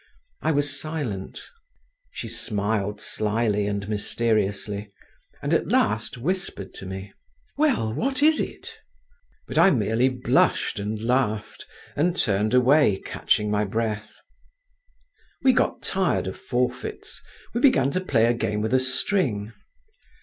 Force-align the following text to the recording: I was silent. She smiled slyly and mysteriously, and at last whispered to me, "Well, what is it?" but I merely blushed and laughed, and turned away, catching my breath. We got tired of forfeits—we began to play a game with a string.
I 0.41 0.49
was 0.51 0.81
silent. 0.81 1.39
She 2.09 2.27
smiled 2.27 2.99
slyly 2.99 3.67
and 3.67 3.87
mysteriously, 3.87 4.89
and 5.43 5.53
at 5.53 5.67
last 5.67 6.17
whispered 6.17 6.73
to 6.73 6.87
me, 6.87 7.13
"Well, 7.55 7.93
what 7.93 8.23
is 8.23 8.39
it?" 8.39 8.79
but 9.47 9.59
I 9.59 9.69
merely 9.69 10.09
blushed 10.09 10.79
and 10.79 10.99
laughed, 10.99 11.67
and 11.95 12.17
turned 12.17 12.55
away, 12.55 12.99
catching 13.05 13.51
my 13.51 13.63
breath. 13.63 14.15
We 15.43 15.53
got 15.53 15.83
tired 15.83 16.25
of 16.25 16.35
forfeits—we 16.35 17.61
began 17.61 17.91
to 17.91 18.01
play 18.01 18.25
a 18.25 18.33
game 18.33 18.61
with 18.63 18.73
a 18.73 18.79
string. 18.79 19.53